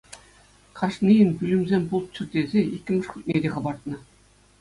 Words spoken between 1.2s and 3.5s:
пӳлӗмсем пулччӑр тесе иккӗмӗш хутне те